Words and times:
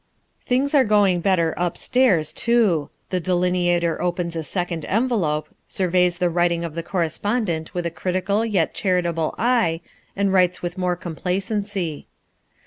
Things 0.47 0.73
are 0.73 0.83
going 0.83 1.21
better 1.21 1.53
upstairs 1.57 2.33
too. 2.33 2.89
The 3.11 3.19
delineator 3.19 4.01
opens 4.01 4.35
a 4.35 4.41
second 4.43 4.83
envelope, 4.85 5.47
surveys 5.67 6.17
the 6.17 6.27
writing 6.31 6.63
of 6.63 6.73
the 6.73 6.81
correspondent 6.81 7.75
with 7.75 7.85
a 7.85 7.91
critical 7.91 8.43
yet 8.43 8.73
charitable 8.73 9.35
eye, 9.37 9.81
and 10.15 10.33
writes 10.33 10.63
with 10.63 10.75
more 10.75 10.95
complacency. 10.95 12.07